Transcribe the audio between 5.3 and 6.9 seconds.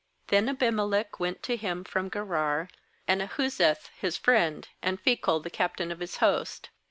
the captain of his host.